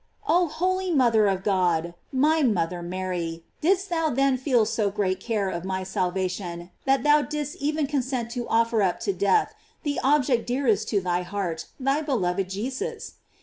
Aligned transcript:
Oh 0.27 0.47
holy 0.47 0.89
mother 0.89 1.27
of 1.27 1.43
God 1.43 1.93
my 2.11 2.41
mothbi 2.41 2.83
A*jry, 2.89 3.43
didst 3.61 3.91
thou 3.91 4.09
then 4.09 4.35
feel 4.35 4.65
so 4.65 4.89
great 4.89 5.19
care 5.19 5.49
of 5.51 5.63
my 5.63 5.83
salvation 5.83 6.71
that 6.85 7.03
thou 7.03 7.21
didst 7.21 7.57
even 7.57 7.85
consent 7.85 8.31
to 8.31 8.47
offer 8.47 8.81
up 8.81 8.99
to 9.01 9.13
death 9.13 9.53
the 9.83 9.99
object 10.03 10.47
dearest 10.47 10.89
to 10.89 11.01
thy 11.01 11.21
heart, 11.21 11.67
thy 11.79 12.01
beloved 12.01 12.49
Je 12.49 12.71
sus? 12.71 13.11